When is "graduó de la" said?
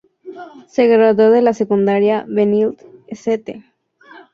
0.87-1.53